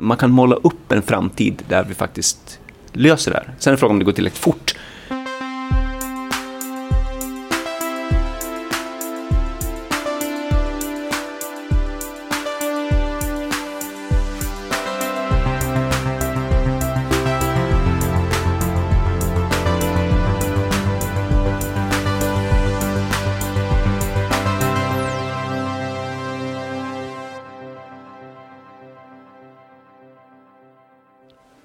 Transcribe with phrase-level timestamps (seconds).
[0.00, 2.58] Man kan måla upp en framtid där vi faktiskt
[2.92, 3.54] löser det här.
[3.58, 4.74] Sen är frågan om det går tillräckligt fort.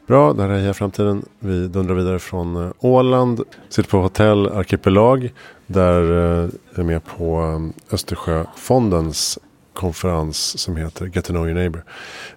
[0.08, 1.26] Bra, det här är Heja Framtiden.
[1.40, 3.42] Vi dundrar vidare från eh, Åland.
[3.70, 5.34] Sitter på hotell Arkipelag.
[5.68, 9.40] Där eh, är med på eh, Östersjöfondens
[9.74, 11.84] konferens som heter Get to know your neighbor.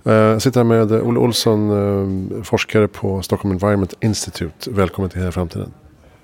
[0.02, 4.70] Jag sitter här med Olle Olsson, forskare på Stockholm Environment Institute.
[4.70, 5.72] Välkommen till Heja Framtiden.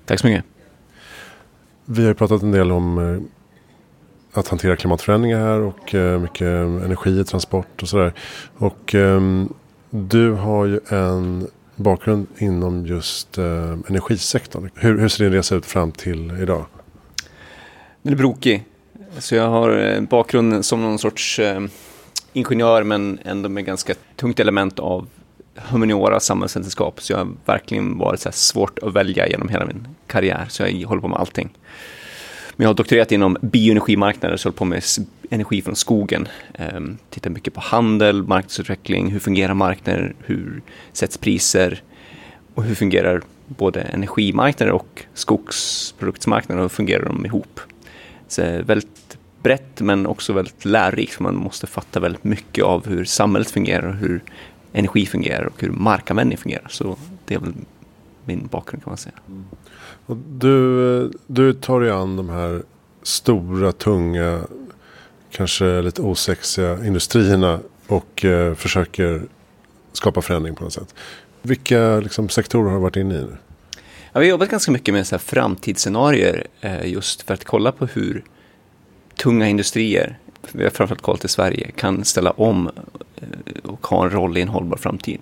[0.05, 0.45] Tack så mycket.
[1.85, 3.27] Vi har ju pratat en del om
[4.33, 6.47] att hantera klimatförändringar här och mycket
[6.85, 8.13] energi, transport och sådär.
[8.57, 9.49] Och ehm,
[9.95, 14.69] du har ju en bakgrund inom just eh, energisektorn.
[14.75, 16.65] Hur, hur ser din resa ut fram till idag?
[18.01, 18.63] Den är brokig.
[19.17, 21.61] Så jag har en bakgrund som någon sorts eh,
[22.33, 25.07] ingenjör men ändå med ganska tungt element av
[25.55, 27.01] humaniora, samhällsvetenskap.
[27.01, 30.45] Så jag har verkligen varit så svårt att välja genom hela min karriär.
[30.49, 31.49] Så jag håller på med allting.
[32.55, 34.83] Men jag har doktorerat inom bioenergimarknader, så jag håller på med
[35.29, 36.27] energi från skogen.
[36.75, 40.61] Um, tittar mycket på handel, marknadsutveckling, hur fungerar marknader, hur
[40.93, 41.81] sätts priser
[42.55, 47.59] och hur fungerar både energimarknader och skogsproduktsmarknader och hur fungerar de ihop.
[48.27, 53.05] Så väldigt brett men också väldigt lärorikt för man måste fatta väldigt mycket av hur
[53.05, 54.23] samhället fungerar och hur
[54.73, 56.67] energi fungerar och hur markanvändning fungerar.
[56.69, 57.53] Så det är väl
[58.25, 59.15] min bakgrund kan man säga.
[59.27, 59.45] Mm.
[60.05, 62.63] Och du, du tar dig an de här
[63.03, 64.41] stora, tunga,
[65.31, 69.21] kanske lite osexiga industrierna och eh, försöker
[69.93, 70.95] skapa förändring på något sätt.
[71.41, 73.37] Vilka liksom, sektorer har du varit inne i nu?
[74.13, 77.71] Ja, vi har jobbat ganska mycket med så här framtidsscenarier eh, just för att kolla
[77.71, 78.23] på hur
[79.15, 80.17] tunga industrier,
[80.51, 82.69] vi har framförallt kollat i Sverige, kan ställa om
[83.15, 83.23] eh,
[83.63, 85.19] och ha en roll i en hållbar framtid.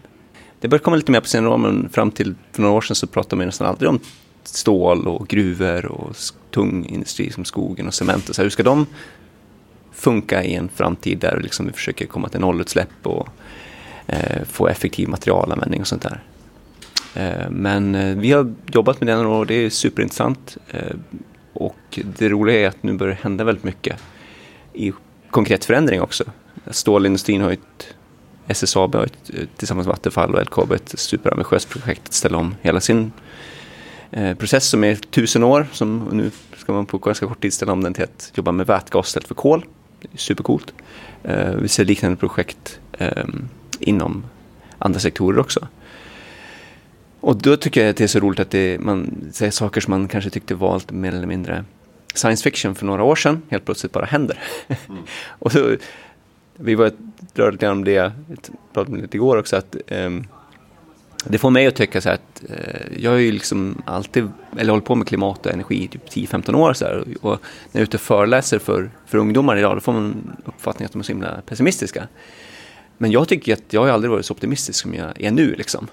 [0.60, 2.96] Det börjar komma lite mer på sin år, men fram till för några år sedan
[2.96, 4.00] så pratade man nästan aldrig om
[4.44, 6.16] stål och gruvor och
[6.52, 8.30] tung industri som skogen och cement.
[8.30, 8.86] Och så här, hur ska de
[9.92, 13.28] funka i en framtid där liksom vi försöker komma till nollutsläpp och
[14.08, 16.24] eh, få effektiv materialanvändning och sånt där.
[17.16, 20.58] Eh, men eh, vi har jobbat med det några år och det är superintressant.
[20.70, 20.96] Eh,
[21.54, 24.00] och det roliga är att nu börjar det hända väldigt mycket
[24.74, 24.94] i
[25.30, 26.24] konkret förändring också.
[26.68, 27.96] Stålindustrin har ett
[28.48, 32.80] SSAB har ett, tillsammans med Vattenfall och LKAB ett superambitiöst projekt att ställa om hela
[32.80, 33.33] sin Eh,
[34.38, 35.68] process som är tusen år.
[35.72, 38.68] Som nu ska man på ganska kort tid ställa om den till att jobba med
[38.68, 39.66] vätgas istället för kol.
[40.16, 40.74] Supercoolt.
[41.24, 44.26] Eh, vi ser liknande projekt ehm, inom
[44.78, 45.68] andra sektorer också.
[47.20, 49.92] Och då tycker jag att det är så roligt att det, man säger saker som
[49.92, 51.66] man kanske tyckte var lite mer eller mindre
[52.14, 54.40] science fiction för några år sedan, helt plötsligt bara händer.
[54.68, 55.04] Mm.
[55.40, 55.76] och så,
[56.56, 56.92] vi var
[57.34, 58.12] rörde lite om det,
[58.74, 60.28] pratade lite igår också, att um,
[61.24, 64.72] det får mig att tycka så här att eh, jag har ju liksom alltid, eller
[64.72, 67.40] hållit på med klimat och energi i typ 10-15 år så här, och när
[67.72, 71.00] jag är ute och föreläser för, för ungdomar idag då får man uppfattningen att de
[71.00, 72.08] är så himla pessimistiska.
[72.98, 75.88] Men jag tycker att jag har aldrig varit så optimistisk som jag är nu liksom.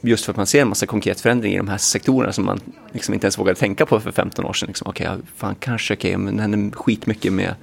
[0.00, 2.60] Just för att man ser en massa konkret förändring i de här sektorerna som man
[2.92, 4.66] liksom inte ens vågade tänka på för 15 år sedan.
[4.66, 7.54] Liksom, okej, okay, fan kanske, okej, okay, men det händer skitmycket med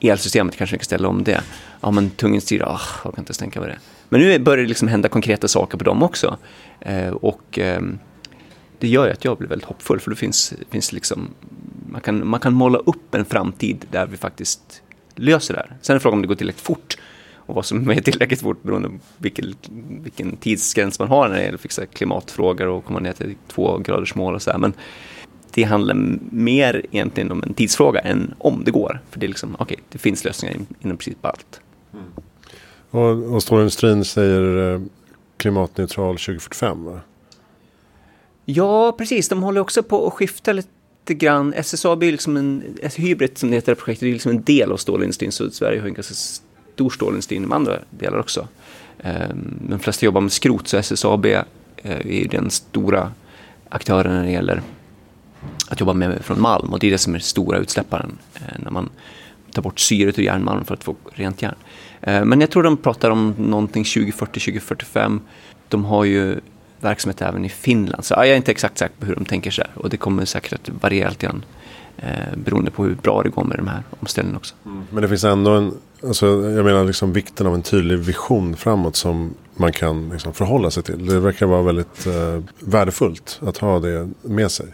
[0.00, 1.42] elsystemet, kanske vi kan ställa om det.
[1.80, 3.78] Ja, men tung industri, ah, jag kan inte ens tänka på det.
[4.08, 6.36] Men nu börjar det liksom hända konkreta saker på dem också.
[6.80, 7.82] Eh, och eh,
[8.78, 11.28] det gör ju att jag blir väldigt hoppfull för det finns, finns liksom,
[11.90, 14.82] man kan, man kan måla upp en framtid där vi faktiskt
[15.14, 15.76] löser det här.
[15.80, 16.96] Sen är frågan om det går tillräckligt fort
[17.48, 19.54] och vad som är tillräckligt fort beroende på vilken,
[20.02, 23.78] vilken tidsgräns man har när det gäller att fixa klimatfrågor och komma ner till två
[23.78, 24.58] graders mål och så här.
[24.58, 24.72] Men
[25.54, 25.94] det handlar
[26.30, 29.00] mer egentligen om en tidsfråga än om det går.
[29.10, 31.60] För det är liksom, okej, okay, det finns lösningar inom precis allt.
[31.92, 32.04] Mm.
[32.90, 34.80] Och, och stålindustrin säger eh,
[35.36, 37.00] klimatneutral 2045 va?
[38.44, 39.28] Ja, precis.
[39.28, 41.52] De håller också på att skifta lite grann.
[41.52, 44.72] SSAB är liksom en, ett hybrid som det heter projektet, det är liksom en del
[44.72, 45.32] av stålindustrin.
[45.32, 48.48] Så Sverige har en ganska stor stålindustri inom andra delar också.
[49.04, 51.42] Um, de flesta jobbar med skrot, så SSAB uh,
[51.82, 53.12] är den stora
[53.68, 54.62] aktören när det gäller
[55.68, 56.72] att jobba med från malm.
[56.72, 58.88] Och det är det som är stora utsläpparen eh, när man
[59.52, 61.54] tar bort syret ur järnmalm för att få rent järn.
[62.00, 65.20] Eh, men jag tror de pratar om någonting 2040-2045.
[65.68, 66.40] De har ju
[66.80, 68.04] verksamhet även i Finland.
[68.04, 69.66] Så jag är inte exakt säker på hur de tänker sig.
[69.74, 71.44] Och det kommer säkert att variera lite grann
[72.02, 74.54] Eh, beroende på hur bra det går med de här omställningarna också.
[74.66, 74.82] Mm.
[74.90, 75.74] Men det finns ändå en,
[76.06, 80.70] alltså, jag menar liksom vikten av en tydlig vision framåt som man kan liksom förhålla
[80.70, 81.06] sig till.
[81.06, 84.66] Det verkar vara väldigt eh, värdefullt att ha det med sig.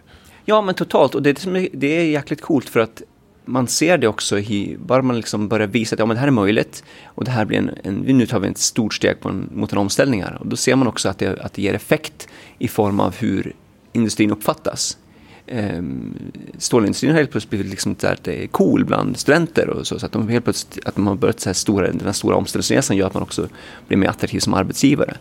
[0.44, 1.14] Ja, men totalt.
[1.14, 3.02] Och det, det är jäkligt coolt för att
[3.44, 6.26] man ser det också, i, bara man liksom börjar visa att ja, men det här
[6.26, 9.29] är möjligt och det här blir en, en nu tar vi ett stort steg på
[9.29, 10.37] en, mot en omställning här.
[10.41, 13.52] Och då ser man också att det, att det ger effekt i form av hur
[13.93, 14.99] industrin uppfattas.
[15.46, 16.14] Ehm,
[16.58, 20.06] stålindustrin har helt plötsligt blivit liksom där det är cool bland studenter och så, så
[20.06, 22.96] att de helt plötsligt, att man har börjat så här stora, den här stora omställningsresan
[22.96, 23.49] gör att man också
[23.88, 25.17] blir mer attraktiv som arbetsgivare.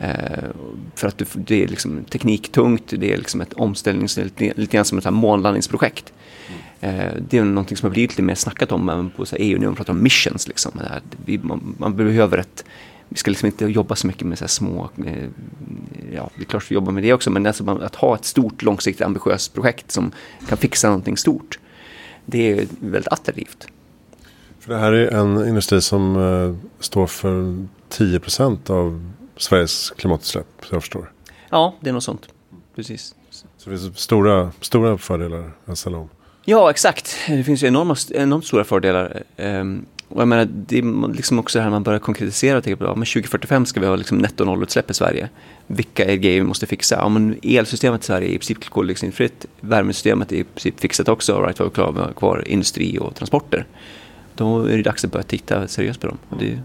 [0.00, 0.50] Uh,
[0.94, 4.84] för att det, det är liksom tekniktungt, det är liksom ett omställnings, lite, lite grann
[4.84, 6.12] som ett månlandningsprojekt.
[6.84, 9.66] Eh, det är någonting som har blivit lite mer snackat om även på EU nu.
[9.66, 10.48] Man pratar om missions.
[10.48, 10.80] Liksom.
[11.24, 12.64] Vi, man, man, behöver ett...
[13.08, 14.90] Vi ska liksom inte jobba så mycket med så små...
[15.06, 15.28] Eh,
[16.14, 18.62] ja, det är klart vi jobbar med det också, men alltså att ha ett stort,
[18.62, 20.12] långsiktigt, ambitiöst projekt som
[20.48, 21.58] kan fixa någonting stort.
[22.26, 23.66] Det är väldigt attraktivt.
[24.60, 30.82] För det här är en industri som står för 10% av Sveriges klimatutsläpp, så jag
[30.82, 31.12] förstår.
[31.50, 32.28] Ja, det är något sånt.
[32.76, 33.14] Precis.
[33.30, 36.08] Så det finns stora, stora fördelar ställa om.
[36.44, 37.16] Ja, exakt.
[37.28, 39.22] Det finns ju enorma, enormt stora fördelar.
[39.36, 42.76] Um, och jag menar, det är liksom också det här man börjar konkretisera och tänka
[42.76, 45.28] på, ja, men 2045 ska vi ha liksom netto nollutsläpp i Sverige.
[45.66, 46.94] Vilka är grejer vi måste fixa?
[46.94, 49.46] Ja, men elsystemet i Sverige är i princip koldioxidfritt.
[49.60, 51.40] Värmesystemet är i princip fixat också.
[51.40, 53.66] Right, vi har kvar industri och transporter.
[54.34, 56.18] Då är det dags att börja titta seriöst på dem.
[56.38, 56.58] Det...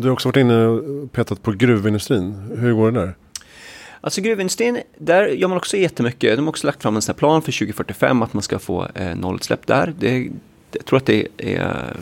[0.00, 2.50] Du har också varit inne och petat på gruvindustrin.
[2.56, 3.14] Hur går det där?
[4.00, 6.36] Alltså gruvindustrin, där gör man också jättemycket.
[6.36, 8.86] De har också lagt fram en sån här plan för 2045 att man ska få
[8.94, 9.94] eh, nollutsläpp där.
[9.98, 10.28] Det,
[10.72, 11.94] jag tror att det är,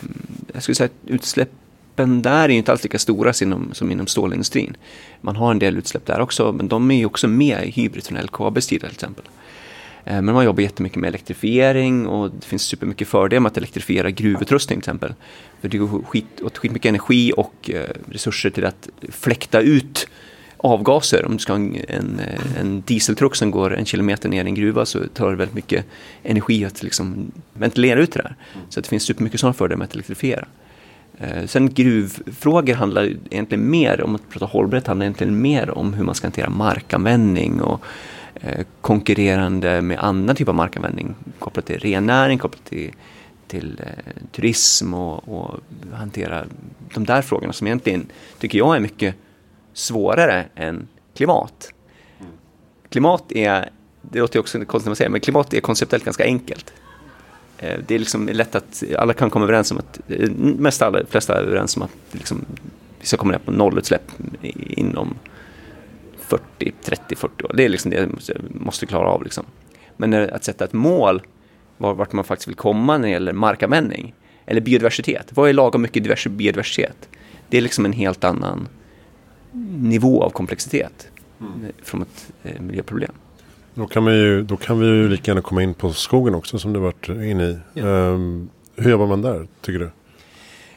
[0.52, 4.76] jag skulle säga att utsläppen där är inte alls lika stora som, som inom stålindustrin.
[5.20, 8.04] Man har en del utsläpp där också, men de är ju också med i Hybrid
[8.04, 9.24] från LKABs tid till exempel.
[10.06, 14.10] Eh, men man jobbar jättemycket med elektrifiering och det finns supermycket fördelar med att elektrifiera
[14.10, 15.14] gruvutrustning till exempel.
[15.60, 20.08] För det går skit, åt skitmycket energi och eh, resurser till att fläkta ut
[20.56, 21.26] avgaser.
[21.26, 22.20] Om du ska ha en,
[22.60, 25.86] en dieseltruck som går en kilometer ner i en gruva så tar det väldigt mycket
[26.22, 28.34] energi att liksom ventilera ut det där.
[28.68, 30.46] Så det finns supermycket sådana fördelar med att elektrifiera.
[31.18, 36.04] Eh, sen gruvfrågor handlar egentligen mer, om att prata hållbarhet, handlar egentligen mer om hur
[36.04, 38.15] man ska hantera markanvändning och eh,
[38.80, 42.92] konkurrerande med annan typ av markanvändning kopplat till rennäring, kopplat till,
[43.46, 45.60] till eh, turism och, och
[45.92, 46.44] hantera
[46.94, 48.06] de där frågorna som egentligen
[48.38, 49.14] tycker jag är mycket
[49.72, 51.72] svårare än klimat.
[52.88, 53.70] Klimat är,
[54.02, 56.72] det låter också konstigt att säga, men klimat är konceptuellt ganska enkelt.
[57.58, 61.06] Eh, det är liksom lätt att alla kan komma överens om att, eh, mest alla,
[61.08, 62.44] flesta är överens om att liksom,
[63.00, 64.10] vi ska komma ner på nollutsläpp
[64.56, 65.14] inom
[66.28, 67.52] 40, 30, 40 år.
[67.54, 69.24] Det är liksom det vi måste klara av.
[69.24, 69.44] Liksom.
[69.96, 71.22] Men att sätta ett mål
[71.76, 74.14] vart man faktiskt vill komma när det gäller markanvändning
[74.46, 75.30] eller biodiversitet.
[75.34, 77.08] Vad är lagom mycket biodiversitet?
[77.48, 78.68] Det är liksom en helt annan
[79.74, 81.08] nivå av komplexitet
[81.40, 81.72] mm.
[81.82, 83.12] från ett eh, miljöproblem.
[83.74, 86.58] Då kan, vi ju, då kan vi ju lika gärna komma in på skogen också
[86.58, 87.58] som du varit inne i.
[87.74, 87.84] Ja.
[87.84, 89.90] Um, hur jobbar man där, tycker du?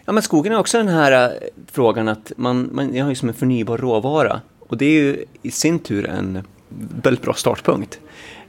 [0.06, 1.38] Ja, men skogen är också den här uh,
[1.72, 4.42] frågan att man, man har ju som en förnybar råvara.
[4.70, 6.44] Och det är ju i sin tur en
[7.04, 8.00] väldigt bra startpunkt.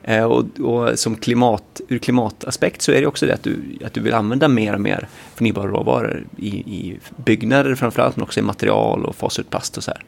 [0.02, 3.94] Eh, och, och, som klimat, ur klimataspekt så är det också det att du, att
[3.94, 8.42] du vill använda mer och mer förnybara råvaror i, i byggnader framförallt, men också i
[8.42, 10.04] material och fasa ut plast och så här.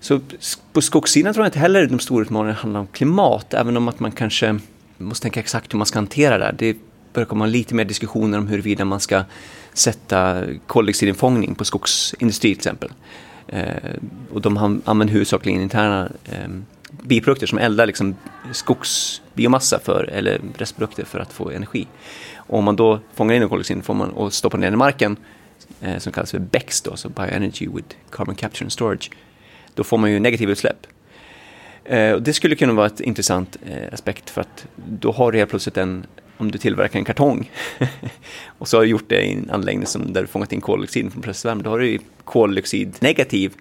[0.00, 0.20] Så
[0.72, 4.00] på skogssidan tror jag inte heller de stora utmaningarna handlar om klimat, även om att
[4.00, 4.58] man kanske
[4.98, 6.54] måste tänka exakt hur man ska hantera det.
[6.58, 6.76] Det
[7.12, 9.24] börjar komma lite mer diskussioner om huruvida man ska
[9.72, 12.90] sätta koldioxidinfångning på skogsindustri till exempel.
[13.52, 13.94] Eh,
[14.32, 16.48] och de använder huvudsakligen interna eh,
[17.02, 18.16] biprodukter som eldar liksom
[18.52, 21.86] skogsbiomassa för, eller restprodukter för att få energi.
[22.36, 25.16] Och om man då fångar in koldioxid får man, och stoppar ner den i marken,
[25.80, 29.10] eh, som kallas för BEX, då, så Bioenergy with Carbon Capture and Storage,
[29.74, 30.86] då får man ju negativa utsläpp.
[31.84, 35.38] Eh, och det skulle kunna vara ett intressant eh, aspekt för att då har du
[35.38, 36.06] helt plötsligt en,
[36.36, 37.50] om du tillverkar en kartong
[38.58, 41.12] och så har du gjort det i en anläggning som, där du fångat in koldioxid
[41.12, 43.52] från processvärme, då har du ju koldioxid negativ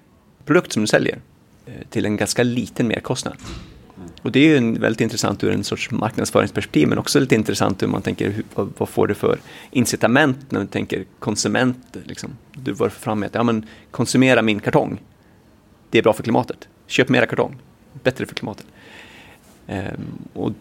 [0.46, 1.20] produkt som du säljer.
[1.66, 3.38] Eh, till en ganska liten merkostnad.
[4.22, 7.88] Och det är ju väldigt intressant ur en sorts marknadsföringsperspektiv men också lite intressant hur
[7.88, 9.40] man tänker vad, vad, får det för
[9.72, 11.98] incitament när du tänker konsument.
[12.04, 12.38] Liksom.
[12.54, 15.01] Du var fram med att ja, men, konsumera min kartong.
[15.90, 16.68] Det är bra för klimatet.
[16.88, 17.56] Köp mera kartong.
[18.04, 18.66] Bättre för klimatet.
[19.68, 20.01] Ehm,
[20.34, 20.51] och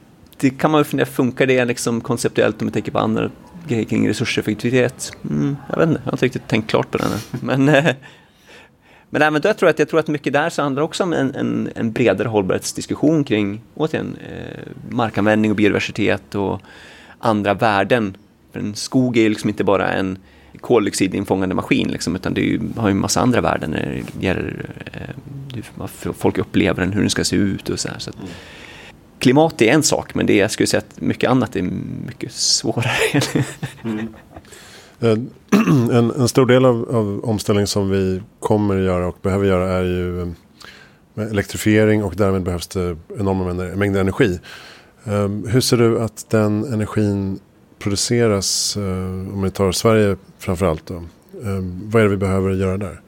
[0.41, 3.31] det kan man ju fundera, funkar det liksom konceptuellt om vi tänker på andra
[3.69, 5.13] grejer kring resurseffektivitet?
[5.31, 7.11] Mm, jag vet inte, jag har inte riktigt tänkt klart på den.
[7.43, 7.95] Men eh,
[9.11, 11.35] men jag, tror jag att, jag tror att mycket där så handlar också om en,
[11.35, 16.61] en, en bredare hållbarhetsdiskussion kring återigen, eh, markanvändning och biodiversitet och
[17.19, 18.17] andra värden.
[18.53, 20.19] För en skog är ju liksom inte bara en
[20.61, 24.67] koldioxidinfångande maskin, liksom, utan det ju, har ju en massa andra värden när det gäller
[24.93, 25.15] eh,
[25.55, 27.99] hur folk upplever den, hur den ska se ut och så här.
[27.99, 28.29] Så att, mm.
[29.21, 31.63] Klimat är en sak, men det jag skulle säga att mycket annat är
[32.07, 33.21] mycket svårare.
[33.85, 34.09] mm.
[35.01, 35.19] Eh,
[35.97, 39.73] en, en, stor del av, av omställningen som vi kommer att göra och behöver göra
[39.73, 40.29] är ju eh,
[41.31, 44.41] elektrifiering och därmed behövs det enorma mängder, mängder energi.
[45.05, 47.39] Um, hur ser du att den energin
[47.79, 51.03] produceras, uh, om vi tar Sverige framförallt då?
[51.33, 53.01] Um, vad är det vi behöver göra där?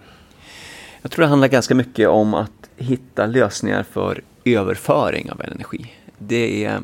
[1.03, 5.93] Jag tror det handlar ganska mycket om att hitta lösningar för överföring av energi.
[6.27, 6.83] Det är...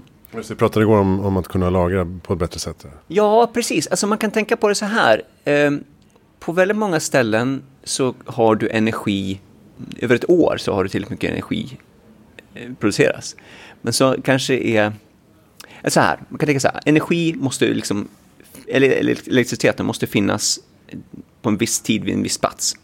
[0.48, 2.86] Vi pratade igår om, om att kunna lagra på ett bättre sätt.
[3.06, 3.86] Ja, precis.
[3.86, 5.22] Alltså man kan tänka på det så här.
[5.44, 5.84] Um,
[6.38, 9.40] på väldigt många ställen så har du energi
[9.98, 11.78] över ett år så har du tillräckligt mycket energi
[12.54, 13.36] eh, produceras.
[13.82, 14.92] Men så kanske är
[15.88, 18.08] så här, man kan tänka så här, energi måste liksom,
[18.66, 20.60] eller elektriciteten måste finnas
[21.42, 22.76] på en viss tid vid en viss plats.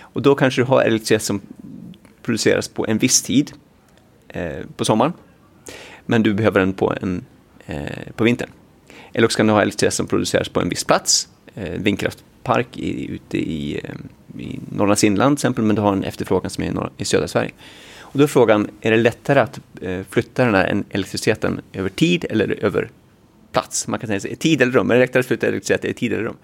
[0.00, 1.40] Och då kanske du har elektricitet som
[2.22, 3.52] produceras på en viss tid
[4.28, 5.12] eh, på sommaren.
[6.06, 7.24] Men du behöver den på, en,
[7.66, 8.50] eh, på vintern.
[9.12, 13.10] Eller också kan du ha elektricitet som produceras på en viss plats, eh, vindkraftpark i,
[13.10, 16.68] ute i, eh, i Norrlands inland till exempel, men du har en efterfrågan som är
[16.68, 17.50] i, norra, i södra Sverige.
[18.00, 22.26] Och då är frågan, är det lättare att eh, flytta den här elektriciteten över tid
[22.30, 22.90] eller över
[23.52, 23.88] plats?
[23.88, 26.12] Man kan säga sig, tid eller rum, är det lättare att flytta elektricitet i tid
[26.12, 26.36] eller rum?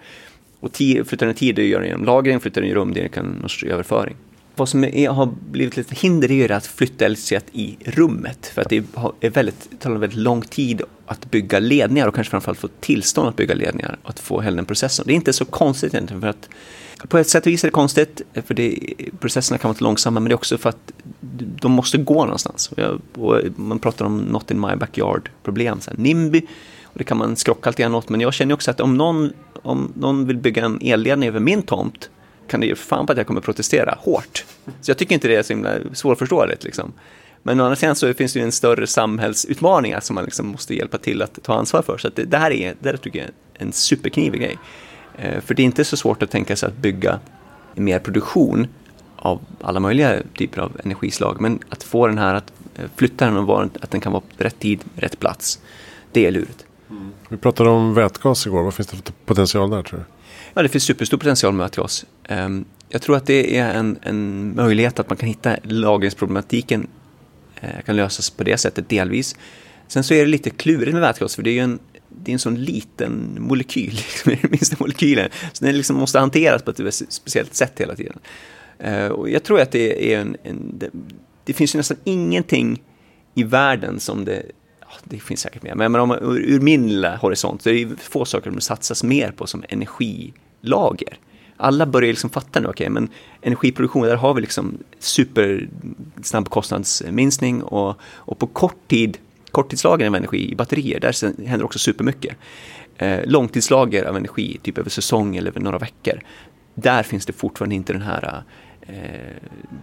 [0.59, 2.93] Och tid, flyttar den i tid, det gör den genom lagring, flyttar den i rum,
[2.93, 4.15] det kan överföring.
[4.61, 8.45] Vad som är, har blivit lite hinder är att flytta elektricitet i rummet.
[8.45, 8.83] För att det
[9.21, 13.35] är väldigt, tar väldigt lång tid att bygga ledningar och kanske framförallt få tillstånd att
[13.35, 15.05] bygga ledningar och att få hela den processen.
[15.07, 16.49] Det är inte så konstigt egentligen för att
[17.09, 18.79] på ett sätt och vis är det konstigt, för det,
[19.19, 20.91] processerna kan vara lite långsamma, men det är också för att
[21.61, 22.67] de måste gå någonstans.
[22.71, 26.41] Och jag, och man pratar om not in my backyard-problem, NIMBY,
[26.83, 29.33] och det kan man skrocka lite grann åt, men jag känner också att om någon,
[29.63, 32.09] om någon vill bygga en elledning över min tomt,
[32.51, 34.45] kan det ge fan på att jag kommer protestera hårt.
[34.81, 36.63] Så jag tycker inte det är så himla svårförståeligt.
[36.63, 36.93] Liksom.
[37.43, 40.75] Men å andra sidan så finns det ju en större samhällsutmaning som man liksom måste
[40.75, 41.97] hjälpa till att ta ansvar för.
[41.97, 44.57] Så det, det, här är, det här tycker jag är en superknivig grej.
[45.17, 47.19] Eh, för det är inte så svårt att tänka sig att bygga
[47.75, 48.67] mer produktion
[49.15, 51.41] av alla möjliga typer av energislag.
[51.41, 54.23] Men att få den här att eh, flytta den och vara, att den kan vara
[54.37, 55.59] på rätt tid, rätt plats.
[56.11, 56.65] Det är lurigt.
[56.89, 57.11] Mm.
[57.29, 58.63] Vi pratade om vätgas igår.
[58.63, 60.05] Vad finns det för potential där tror du?
[60.53, 62.05] Ja, det finns superstor potential med vätgas.
[62.23, 66.87] Ehm, jag tror att det är en, en möjlighet att man kan hitta lagringsproblematiken
[67.61, 69.35] eh, kan lösas på det sättet delvis.
[69.87, 71.79] Sen så är det lite klurigt med vätgas för det är ju en,
[72.09, 75.29] det är en sån liten molekyl, liksom, den minsta molekylen.
[75.53, 78.19] Så den liksom måste hanteras på ett speciellt sätt hela tiden.
[78.79, 80.89] Eh, och jag tror att det är en, en det,
[81.43, 82.83] det, finns ju nästan ingenting
[83.35, 84.43] i världen som det,
[85.03, 88.01] det finns säkert mer, men, men om, ur, ur min lilla horisont så är det
[88.01, 91.17] få saker som satsas mer på som energilager.
[91.57, 93.09] Alla börjar liksom fatta nu, okej, okay, men
[93.41, 99.17] energiproduktion, där har vi liksom supersnabb kostnadsminskning och, och på kort tid
[99.51, 102.37] korttidslagring av energi i batterier, där händer också supermycket.
[102.97, 106.21] Eh, långtidslager av energi, typ över säsong eller över några veckor,
[106.75, 108.43] där finns det fortfarande inte den här
[108.81, 108.95] eh,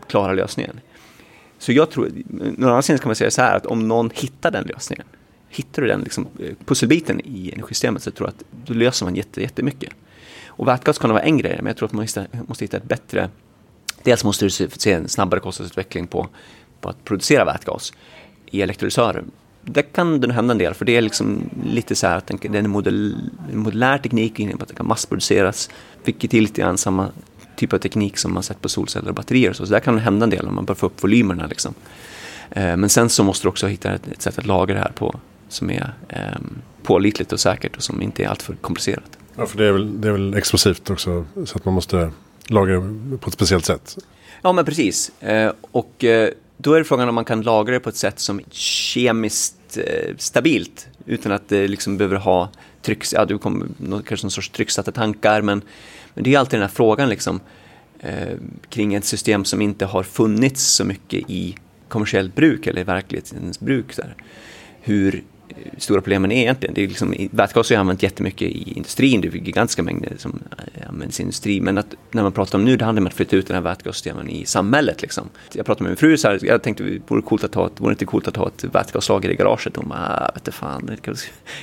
[0.08, 0.80] klara lösningen.
[1.58, 4.64] Så jag tror, någon annanstans kan man säga så här att om någon hittar den
[4.64, 5.06] lösningen,
[5.48, 9.16] hittar du den liksom, eh, pusselbiten i energisystemet så tror jag att då löser man
[9.16, 9.92] jätte, jättemycket.
[10.46, 12.88] Och vätgas kan vara en grej, men jag tror att man måste, måste hitta ett
[12.88, 13.30] bättre...
[14.02, 16.28] Dels måste du se en snabbare kostnadsutveckling på,
[16.80, 17.92] på att producera vätgas
[18.50, 19.24] i elektrolysörer
[19.72, 22.48] där kan det hända en del, för det är liksom lite så här att det
[22.48, 25.70] är en, modell, en modulär teknik, att det kan massproduceras,
[26.04, 27.08] vilket är lite grann samma
[27.58, 29.52] typ av teknik som man sett på solceller och batterier.
[29.52, 31.46] Så, så där kan det hända en del om man bara får upp volymerna.
[31.46, 31.74] Liksom.
[32.50, 34.92] Eh, men sen så måste du också hitta ett, ett sätt att lagra det här
[34.94, 36.40] på som är eh,
[36.82, 39.18] pålitligt och säkert och som inte är alltför komplicerat.
[39.36, 42.10] Ja, för det är, väl, det är väl explosivt också, så att man måste
[42.46, 42.80] lagra
[43.20, 43.98] på ett speciellt sätt.
[44.42, 45.22] Ja, men precis.
[45.22, 48.20] Eh, och eh, då är det frågan om man kan lagra det på ett sätt
[48.20, 52.50] som är kemiskt eh, stabilt utan att det liksom behöver ha
[52.82, 53.66] trycks, ja, du kommer,
[54.06, 55.62] kanske någon sorts trycksatta tankar men,
[56.18, 57.40] men det är alltid den här frågan liksom,
[58.00, 58.36] eh,
[58.68, 61.56] kring ett system som inte har funnits så mycket i
[61.88, 63.96] kommersiellt bruk eller i verklighetens bruk.
[63.96, 64.14] Där.
[64.80, 65.24] Hur,
[65.78, 66.74] stora problemen är egentligen.
[66.74, 70.42] Det är liksom, vätgas har ju använt jättemycket i industrin, det är gigantiska mängder som
[70.74, 71.64] eh, används i industrin.
[71.64, 73.62] Men att, när man pratar om nu, det handlar om att flytta ut den här
[73.62, 75.02] vätgassystemen i samhället.
[75.02, 75.28] Liksom.
[75.52, 77.80] Jag pratade med min fru så här, jag tänkte det vore, coolt att ha ett,
[77.80, 79.76] vore inte coolt att ha ett vätgaslager i garaget.
[79.76, 80.96] Hon bara, ah, vet fan.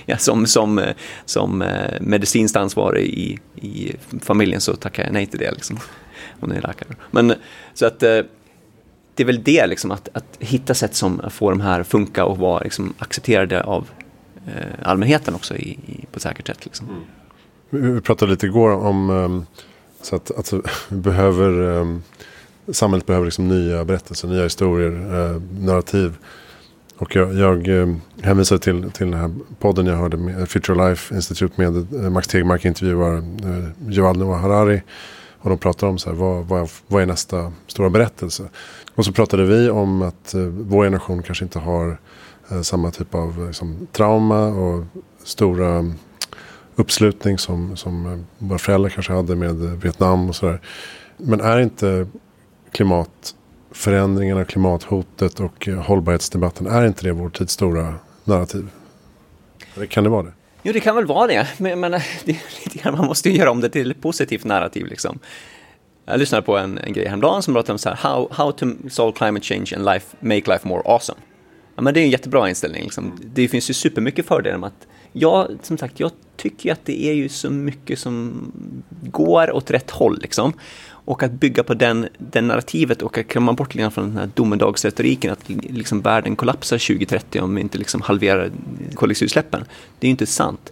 [0.06, 5.26] Ja, som, som, eh, som eh, medicinskt ansvarig i, i familjen så tackar jag nej
[5.26, 5.52] till det.
[5.52, 5.78] Liksom.
[6.40, 6.96] Hon är läkare.
[7.12, 7.34] Men
[7.74, 8.04] så att
[9.16, 12.26] det är väl det, liksom, att, att hitta sätt som får de här att funka
[12.26, 13.88] och vara liksom, accepterade av
[14.48, 16.66] eh, allmänheten också i, i, på ett säkert sätt.
[16.66, 16.88] Liksom.
[16.90, 17.96] Mm.
[17.96, 19.46] Vi pratade lite igår om um,
[20.02, 22.04] så att alltså, vi behöver, um,
[22.72, 26.18] samhället behöver liksom nya berättelser, nya historier, eh, uh, narrativ.
[26.98, 30.90] Och jag, jag ehm, uh, hänvisade till, till den här podden jag hörde med Future
[30.90, 34.82] Life Institute med uh, Max Tegmark intervjuar uh, Yuval Noah Harari.
[35.46, 38.44] Och de pratar om så här, vad, vad, vad är nästa stora berättelse?
[38.96, 41.98] Och så pratade vi om att eh, vår generation kanske inte har
[42.52, 44.86] eh, samma typ av eh, liksom, trauma och
[45.24, 45.94] stora
[46.76, 50.62] uppslutning som, som eh, våra föräldrar kanske hade med eh, Vietnam och sådär.
[51.18, 52.08] Men är inte
[52.72, 58.70] klimatförändringarna, klimathotet och hållbarhetsdebatten, är inte det vår tids stora narrativ?
[59.76, 60.34] Eller kan det vara det?
[60.66, 61.48] Jo, det kan väl vara det.
[61.58, 61.92] Men, men
[62.26, 64.86] det man måste ju göra om det till ett positivt narrativ.
[64.86, 65.20] Liksom.
[66.06, 68.66] Jag lyssnade på en, en grej häromdagen som pratade om så här, how, how to
[68.90, 71.20] solve climate change and life, make life more awesome.
[71.76, 72.84] Ja, men det är en jättebra inställning.
[72.84, 73.20] Liksom.
[73.24, 77.14] Det finns ju supermycket fördelar med att Ja, som sagt, jag tycker att det är
[77.14, 78.52] ju så mycket som
[79.02, 80.20] går åt rätt håll.
[80.22, 80.54] Liksom.
[81.06, 84.30] Och att bygga på den, den narrativet och att komma bort lite från den här
[84.34, 88.52] domedagsretoriken att liksom världen kollapsar 2030 om vi inte liksom halverar
[88.96, 89.66] koldioxidutsläppen.
[90.00, 90.72] Det är ju inte sant.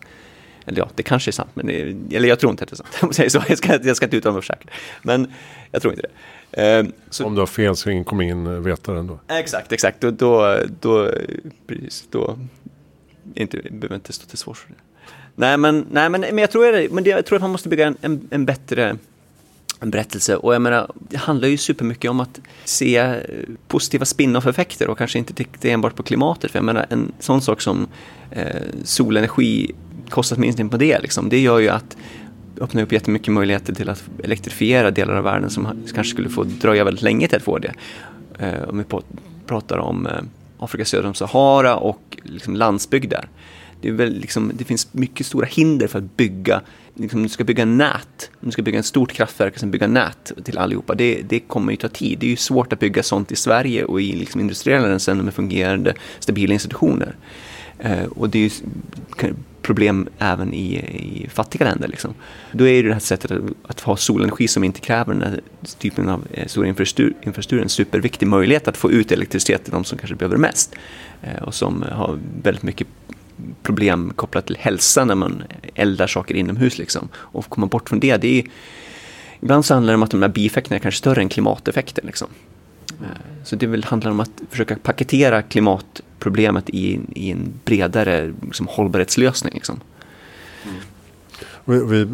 [0.66, 2.78] Eller ja, det kanske är sant, men det, eller jag tror inte att det är
[2.78, 2.90] sant.
[3.02, 4.70] Jag, säger så, jag, ska, jag ska inte uttala mig för säkert.
[5.02, 5.34] Men
[5.72, 6.80] jag tror inte det.
[6.80, 9.20] Eh, så, om du har fel så kommer ingen veta det ändå.
[9.28, 10.02] Exakt, exakt.
[10.02, 11.12] Då, då, då,
[11.68, 12.38] precis, då
[13.36, 14.76] inte, behöver inte stå till svars för det.
[15.36, 17.98] Nej, men, nej, men, men, jag, tror, men jag tror att man måste bygga en,
[18.02, 18.98] en, en bättre
[19.84, 20.36] en berättelse.
[20.36, 23.18] Och jag menar, det handlar ju supermycket om att se eh,
[23.68, 26.52] positiva spin-off-effekter och kanske inte titta enbart på klimatet.
[26.52, 27.88] För jag menar, en sån sak som
[28.32, 28.46] eh,
[28.84, 29.72] solenergi,
[30.10, 31.98] kostnadsminskning på det, liksom, det gör ju att
[32.62, 36.84] öppnar upp jättemycket möjligheter till att elektrifiera delar av världen som kanske skulle få dröja
[36.84, 37.74] väldigt länge till att få det.
[38.40, 38.84] Eh, om vi
[39.46, 40.14] pratar om eh,
[40.60, 43.28] Afrika söder om Sahara och liksom landsbygd där.
[43.84, 46.62] Det, är väl liksom, det finns mycket stora hinder för att bygga,
[46.96, 49.72] liksom, om du ska bygga nät, om du ska bygga ett stort kraftverk och sen
[49.72, 52.20] bygga nät till allihopa, det, det kommer ju ta tid.
[52.20, 55.34] Det är ju svårt att bygga sånt i Sverige och i liksom, industriella länder med
[55.34, 57.16] fungerande stabila institutioner.
[57.80, 58.50] Eh, och det är ju
[59.62, 60.76] problem även i,
[61.24, 61.88] i fattiga länder.
[61.88, 62.14] Liksom.
[62.52, 65.42] Då är det här sättet att, att, ha solenergi som inte kräver den här
[65.78, 69.84] typen av eh, stor infrastruktur, infrastruktur en superviktig möjlighet att få ut elektricitet till de
[69.84, 70.76] som kanske behöver det mest.
[71.22, 72.88] Eh, och som har väldigt mycket
[73.64, 75.44] problem kopplat till hälsa när man
[75.76, 76.78] eldar saker inomhus.
[76.78, 77.10] Liksom.
[77.16, 78.46] Och komma bort från det, det är,
[79.40, 82.06] ibland så handlar det om att de här bieffekterna är kanske större än klimateffekten.
[82.06, 82.28] Liksom.
[83.02, 88.68] Eh, så det väl handlar om att försöka paketera klimatproblemet i, i en bredare liksom,
[88.68, 89.54] hållbarhetslösning.
[89.54, 89.80] Liksom.
[90.64, 90.76] Mm.
[91.66, 92.08] Vi, vi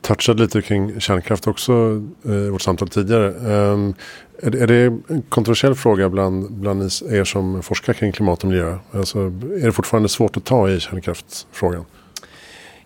[0.00, 3.52] touchade lite kring kärnkraft också eh, i vårt samtal tidigare.
[3.52, 3.94] Ehm,
[4.42, 8.78] är, är, det en kontroversiell fråga bland, bland er som forskar kring klimat och miljö?
[8.92, 9.18] Alltså,
[9.60, 11.84] är det fortfarande svårt att ta i kärnkraftsfrågan?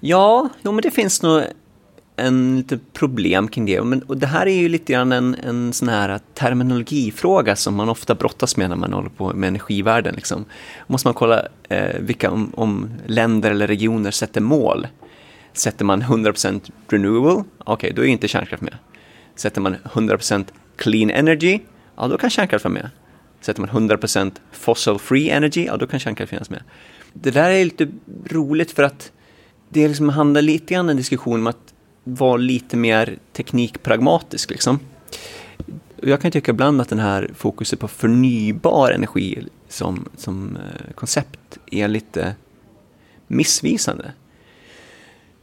[0.00, 1.42] Ja, jo, men det finns nog
[2.16, 3.82] en lite problem kring det.
[3.82, 7.88] Men, och det här är ju lite grann en, en sån här terminologifråga som man
[7.88, 10.14] ofta brottas med när man håller på med energivärlden.
[10.14, 10.44] Liksom.
[10.86, 14.86] Måste man kolla eh, vilka om, om, länder eller regioner sätter mål.
[15.52, 18.74] Sätter man 100% renewable, okej, okay, då är inte kärnkraft med.
[19.34, 20.44] Sätter man 100%
[20.76, 21.60] clean energy,
[21.96, 22.90] ja då kan kärnkraft vara med.
[23.40, 26.62] Sätter man 100% fossil free energy, ja då kan kärnkraft finnas med.
[27.12, 27.88] Det där är lite
[28.26, 29.12] roligt för att
[29.68, 34.50] det liksom handlar lite grann en diskussion om att vara lite mer teknikpragmatisk.
[34.50, 34.78] Liksom.
[35.96, 41.58] Jag kan tycka ibland att den här fokuset på förnybar energi som, som eh, koncept
[41.70, 42.34] är lite
[43.26, 44.12] missvisande.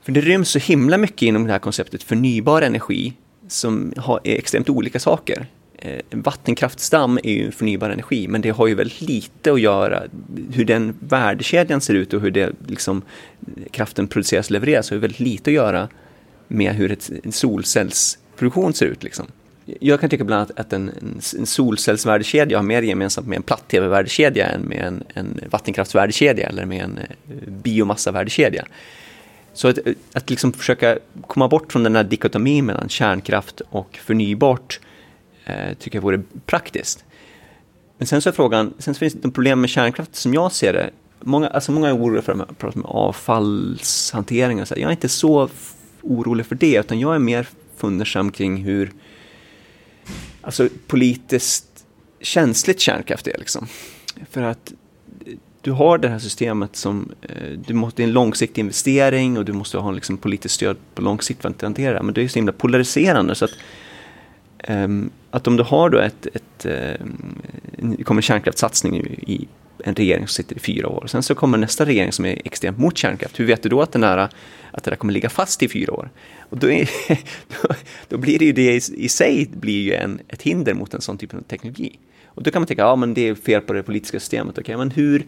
[0.10, 3.14] För det ryms så himla mycket inom det här konceptet förnybar energi
[3.48, 5.46] som har, är extremt olika saker.
[5.78, 10.04] Eh, vattenkraftsdamm är ju förnybar energi, men det har ju väldigt lite att göra,
[10.54, 13.02] hur den värdekedjan ser ut och hur det, liksom,
[13.72, 15.88] kraften produceras och levereras har ju väldigt lite att göra
[16.48, 19.04] med hur ett, en solcellsproduktion ser ut.
[19.04, 19.28] Liksom.
[19.80, 20.92] Jag kan tycka bland annat att en,
[21.38, 26.84] en solcellsvärdekedja har mer gemensamt med en platt-tv-värdekedja än med en, en vattenkraftsvärdekedja eller med
[26.84, 28.66] en eh, biomassavärdekedja.
[29.54, 29.78] Så att,
[30.14, 34.80] att liksom försöka komma bort från den här dikotomin mellan kärnkraft och förnybart
[35.46, 37.06] eh, tycker jag vore praktiskt.
[37.98, 40.74] Men sen så är frågan, sen så finns det problem med kärnkraft som jag ser
[40.74, 40.90] det.
[41.20, 44.74] Många, alltså många är oroliga för att prata med avfallshantering och så.
[44.78, 45.50] Jag är inte så
[46.02, 48.92] orolig för det, utan jag är mer fundersam kring hur
[50.42, 51.86] alltså, politiskt
[52.22, 53.38] känsligt kärnkraft är.
[53.38, 53.68] Liksom.
[54.30, 54.74] För att
[55.62, 59.78] du har det här systemet som, eh, du måste en långsiktig investering och du måste
[59.78, 62.04] ha liksom, politiskt stöd på lång sikt för att hantera det.
[62.04, 63.52] Men det är så himla polariserande så att,
[64.70, 66.66] um, att om du har då ett, ett
[67.80, 69.48] um, kommer kärnkraftssatsning i,
[69.84, 71.08] en regering som sitter i fyra år.
[71.08, 73.40] Sen så kommer nästa regering som är extremt mot kärnkraft.
[73.40, 74.18] Hur vet du då att, den här,
[74.72, 76.10] att det där kommer ligga fast i fyra år?
[76.40, 76.90] Och då, är,
[77.62, 77.76] då,
[78.10, 81.02] då blir det ju det i, i sig blir ju en, ett hinder mot en
[81.02, 82.00] sån typ av teknologi.
[82.26, 84.58] Och då kan man tänka, ja men det är fel på det politiska systemet.
[84.58, 85.26] Okej, okay, men hur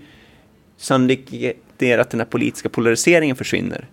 [0.81, 3.87] sannolikt är det att den här politiska polariseringen försvinner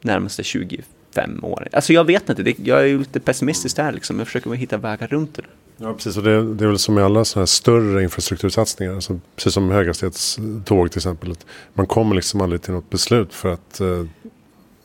[0.00, 1.68] närmaste 25 år?
[1.72, 4.18] Alltså jag vet inte, det, jag är ju lite pessimistisk där liksom.
[4.18, 5.42] Jag försöker hitta vägar runt det.
[5.76, 6.16] Ja, precis.
[6.16, 8.94] Och det, det är väl som i alla sådana här större infrastruktursatsningar.
[8.94, 11.34] Alltså, precis som höghastighetståg till exempel.
[11.74, 14.04] Man kommer liksom aldrig till något beslut för att eh,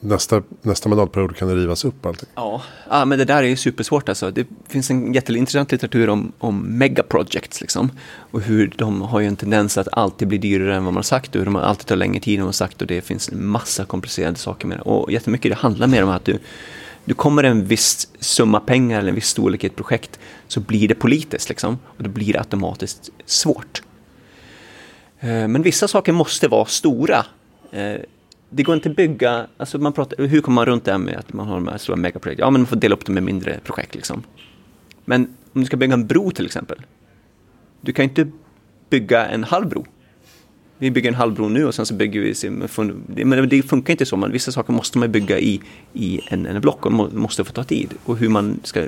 [0.04, 2.30] nästa, nästa mandatperiod kan det rivas upp allting.
[2.36, 4.32] Ja, ah, men det där är ju supersvårt alltså.
[4.32, 7.92] Det finns en jätteintressant litteratur om, om megaprojects liksom.
[8.32, 11.04] Och hur de har ju en tendens att alltid bli dyrare än vad man har
[11.04, 13.02] sagt och hur de alltid tar längre tid än vad man har sagt och det
[13.02, 14.82] finns en massa komplicerade saker med det.
[14.82, 16.40] Och jättemycket det handlar mer om att du,
[17.06, 20.88] du kommer en viss summa pengar eller en viss storlek i ett projekt så blir
[20.88, 21.80] det politiskt liksom.
[21.86, 23.82] Och då blir det automatiskt svårt.
[25.20, 27.26] Eh, men vissa saker måste vara stora.
[27.72, 27.96] Eh,
[28.56, 31.18] det går inte att bygga, alltså man pratar, hur kommer man runt det här med
[31.18, 32.40] att man har de här stora megaprojekt?
[32.40, 34.24] Ja, men man får dela upp dem i mindre projekt liksom.
[35.06, 35.22] Men
[35.54, 36.78] om du ska bygga en bro till exempel.
[37.82, 38.32] Du kan inte
[38.90, 39.86] bygga en halv bro.
[40.78, 44.06] Vi bygger en halv bro nu och sen så bygger vi, men det funkar inte
[44.06, 44.18] så.
[44.18, 45.62] Men vissa saker måste man bygga i,
[45.94, 47.94] i en, en block och måste få ta tid.
[48.06, 48.88] Och hur man ska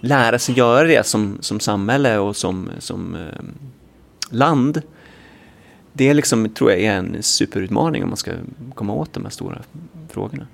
[0.00, 3.42] lära sig göra det som, som samhälle och som, som eh,
[4.30, 4.82] land
[5.92, 8.32] det liksom, tror jag är en superutmaning om man ska
[8.74, 9.62] komma åt de här stora
[10.08, 10.46] frågorna.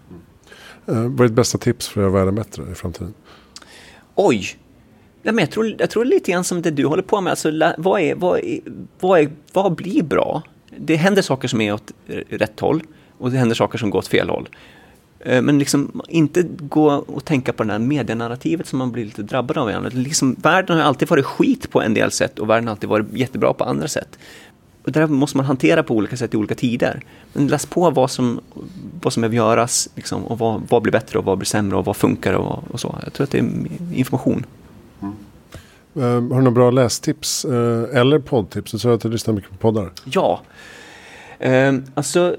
[0.88, 1.16] Mm.
[1.16, 3.14] vad är ditt bästa tips för att göra världen bättre i framtiden?
[4.14, 4.46] Oj!
[5.22, 7.30] Ja, men jag, tror, jag tror lite grann som det du håller på med.
[7.30, 8.60] Alltså, vad, är, vad, är,
[9.00, 10.42] vad, är, vad blir bra?
[10.78, 11.92] Det händer saker som är åt
[12.28, 12.82] rätt håll
[13.18, 14.48] och det händer saker som går åt fel håll.
[15.20, 19.22] Eh, men liksom inte gå och tänka på det här medienarrativet som man blir lite
[19.22, 19.92] drabbad av.
[19.92, 23.06] Liksom, världen har alltid varit skit på en del sätt och världen har alltid varit
[23.12, 24.18] jättebra på andra sätt.
[24.86, 27.00] Och det där måste man hantera på olika sätt i olika tider.
[27.32, 28.40] Men läs på vad som,
[29.02, 31.84] vad som behöver göras liksom, och vad, vad blir bättre och vad blir sämre och
[31.84, 32.98] vad funkar och, och så.
[33.04, 33.50] Jag tror att det är
[33.94, 34.46] information.
[35.02, 35.14] Mm.
[35.96, 38.72] Uh, har du några bra lästips uh, eller poddtips?
[38.72, 39.90] Du sa att du lyssnar mycket på poddar.
[40.04, 40.40] Ja.
[41.46, 42.36] Uh, alltså,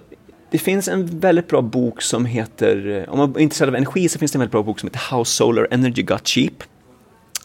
[0.51, 4.19] det finns en väldigt bra bok som heter, om man är intresserad av energi så
[4.19, 6.63] finns det en väldigt bra bok som heter How Solar Energy Got Cheap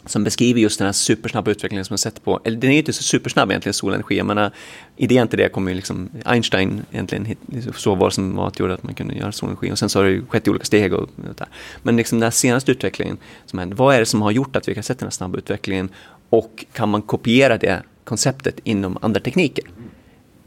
[0.05, 2.79] som beskriver just den här supersnabba utvecklingen som man sett på, eller den är ju
[2.79, 4.17] inte så supersnabb egentligen, solenergi.
[4.17, 4.51] Jag menar,
[4.97, 8.73] idén till det kom ju liksom, Einstein egentligen liksom så vad som var att göra
[8.73, 10.93] att man kunde göra solenergi och sen så har det ju skett i olika steg
[10.93, 11.47] och, och där.
[11.83, 14.67] Men liksom den här senaste utvecklingen som hände, vad är det som har gjort att
[14.67, 15.89] vi kan se den här snabba utvecklingen
[16.29, 19.65] och kan man kopiera det konceptet inom andra tekniker?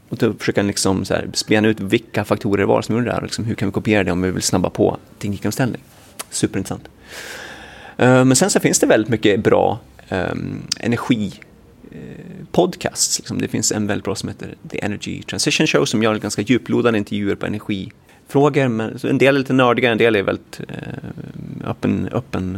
[0.09, 3.11] Och då försöka liksom så här spela ut vilka faktorer det var som gjorde det
[3.11, 5.81] här och liksom hur kan vi kopiera det om vi vill snabba på teknikomställning.
[6.29, 6.87] Superintressant.
[7.97, 9.79] Eh, men sen så finns det väldigt mycket bra
[10.09, 11.33] um, energi
[11.91, 13.19] eh, podcasts.
[13.19, 13.37] Liksom.
[13.37, 16.99] Det finns en väldigt bra som heter The Energy Transition Show som gör ganska djuplodande
[16.99, 18.67] intervjuer på energifrågor.
[18.67, 22.57] Men, en del är lite nördiga, en del är väldigt eh, öppen, öppen,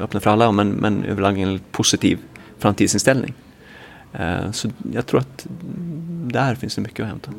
[0.00, 2.18] öppna för alla men, men överlag en positiv
[2.58, 3.34] framtidsinställning.
[4.12, 5.46] Eh, så jag tror att
[6.26, 7.30] där finns det mycket att hämta.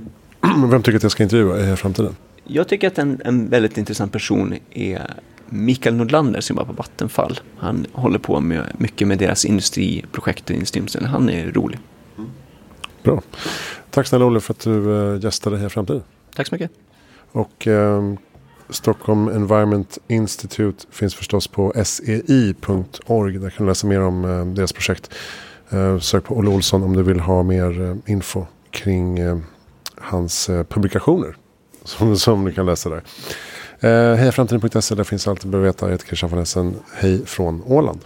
[0.72, 2.16] Vem tycker att jag ska intervjua i framtiden?
[2.44, 5.02] Jag tycker att en, en väldigt intressant person är
[5.50, 7.40] Mikael Nordlander som jobbar på Vattenfall.
[7.58, 11.12] Han håller på med mycket med deras industriprojekt och industriomställning.
[11.12, 11.80] Han är rolig.
[13.04, 13.22] Bra.
[13.92, 16.04] Tack snälla Olle för att du eh, gästade här i framtiden.
[16.36, 16.72] Tack så mycket.
[17.32, 18.14] Och eh,
[18.70, 23.38] Stockholm Environment Institute finns förstås på sei.org.
[23.38, 25.10] Där kan du läsa mer om eh, deras projekt.
[25.70, 29.38] Eh, sök på Olle Olsson om du vill ha mer eh, info kring eh,
[29.98, 31.36] hans publikationer.
[31.84, 33.04] Som, som du kan läsa där.
[33.80, 35.86] Eh, Hejaframtiden.se, där finns allt du behöver veta.
[35.86, 36.76] Jag heter Christian von Essen.
[36.96, 38.00] Hej från Åland.